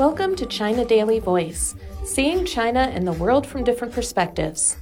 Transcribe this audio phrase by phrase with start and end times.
[0.00, 1.74] Welcome to China Daily Voice,
[2.04, 4.78] seeing China and the world from different perspectives.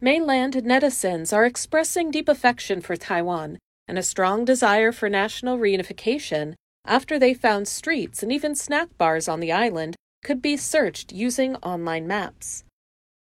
[0.00, 6.54] Mainland netizens are expressing deep affection for Taiwan and a strong desire for national reunification
[6.86, 11.56] after they found streets and even snack bars on the island could be searched using
[11.56, 12.64] online maps.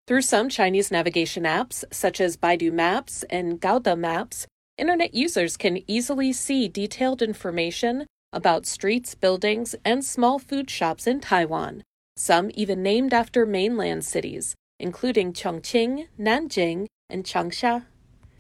[0.05, 4.46] Through some Chinese navigation apps, such as Baidu Maps and Gaode Maps,
[4.78, 11.20] internet users can easily see detailed information about streets, buildings, and small food shops in
[11.20, 11.84] Taiwan,
[12.16, 17.86] some even named after mainland cities, including Chongqing, Nanjing, and Changsha.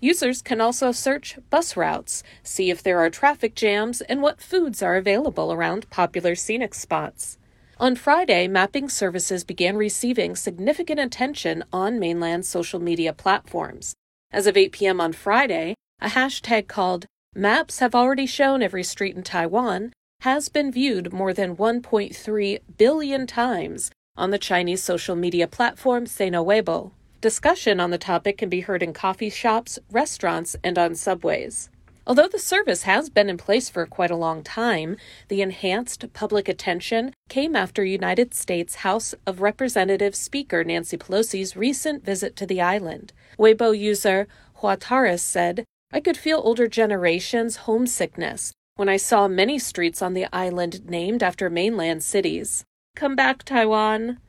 [0.01, 4.81] Users can also search bus routes, see if there are traffic jams, and what foods
[4.81, 7.37] are available around popular scenic spots.
[7.79, 13.93] On Friday, mapping services began receiving significant attention on mainland social media platforms.
[14.31, 15.01] As of 8 p.m.
[15.01, 17.05] on Friday, a hashtag called
[17.35, 23.27] Maps have already shown every street in Taiwan has been viewed more than 1.3 billion
[23.27, 26.91] times on the Chinese social media platform Sina Weibo.
[27.21, 31.69] Discussion on the topic can be heard in coffee shops, restaurants, and on subways.
[32.07, 36.49] Although the service has been in place for quite a long time, the enhanced public
[36.49, 42.59] attention came after United States House of Representatives Speaker Nancy Pelosi's recent visit to the
[42.59, 43.13] island.
[43.37, 44.27] Weibo user
[44.61, 50.27] Huataris said, I could feel older generations' homesickness when I saw many streets on the
[50.31, 52.63] island named after mainland cities.
[52.95, 54.19] Come back, Taiwan!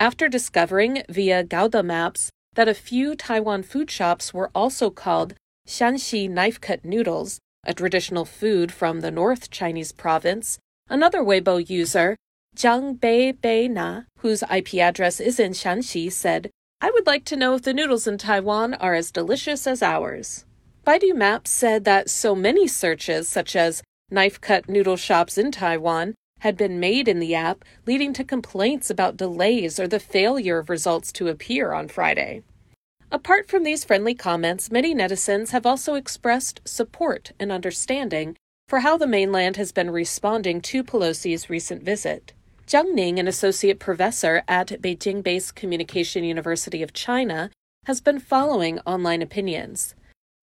[0.00, 5.34] After discovering via Gaode Maps that a few Taiwan food shops were also called
[5.66, 12.16] Shanxi knife cut noodles, a traditional food from the North Chinese province, another Weibo user,
[12.56, 17.36] Jiang Bei Bei Na, whose IP address is in Shanxi, said, I would like to
[17.36, 20.44] know if the noodles in Taiwan are as delicious as ours.
[20.86, 26.14] Baidu Maps said that so many searches, such as knife cut noodle shops in Taiwan,
[26.42, 30.70] had been made in the app, leading to complaints about delays or the failure of
[30.70, 32.44] results to appear on Friday.
[33.10, 38.36] Apart from these friendly comments, many netizens have also expressed support and understanding
[38.68, 42.32] for how the mainland has been responding to Pelosi's recent visit.
[42.68, 47.50] Zhang Ning, an associate professor at Beijing based Communication University of China,
[47.86, 49.96] has been following online opinions.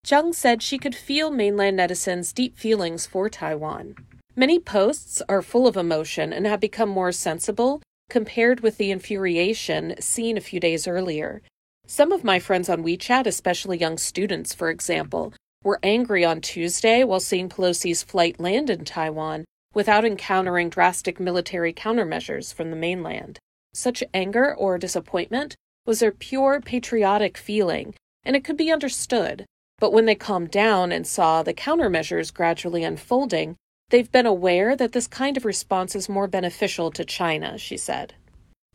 [0.05, 3.95] Zhang said she could feel mainland netizens' deep feelings for Taiwan.
[4.35, 9.95] Many posts are full of emotion and have become more sensible compared with the infuriation
[10.01, 11.41] seen a few days earlier.
[11.87, 15.33] Some of my friends on WeChat, especially young students, for example,
[15.63, 21.71] were angry on Tuesday while seeing Pelosi's flight land in Taiwan without encountering drastic military
[21.71, 23.39] countermeasures from the mainland.
[23.73, 29.45] Such anger or disappointment was their pure patriotic feeling, and it could be understood.
[29.79, 33.55] But when they calmed down and saw the countermeasures gradually unfolding,
[33.89, 38.13] they've been aware that this kind of response is more beneficial to China, she said.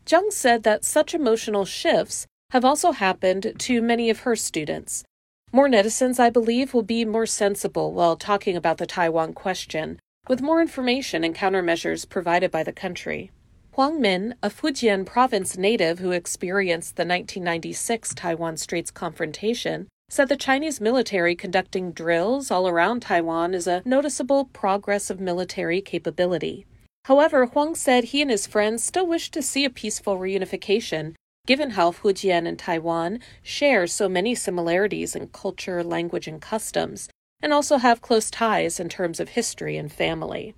[0.04, 5.04] Zhang said that such emotional shifts have also happened to many of her students.
[5.53, 10.42] More netizens, I believe, will be more sensible while talking about the Taiwan question, with
[10.42, 13.31] more information and countermeasures provided by the country.
[13.72, 20.36] Huang Min, a Fujian province native who experienced the 1996 Taiwan Straits confrontation, said the
[20.36, 26.64] Chinese military conducting drills all around Taiwan is a noticeable progress of military capability.
[27.04, 31.14] However, Huang said he and his friends still wish to see a peaceful reunification,
[31.46, 37.08] given how Fujian and Taiwan share so many similarities in culture, language, and customs,
[37.40, 40.54] and also have close ties in terms of history and family.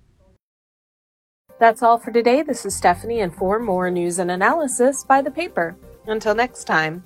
[1.59, 2.41] That's all for today.
[2.41, 5.75] This is Stephanie, and for more news and analysis, buy the paper.
[6.07, 7.03] Until next time.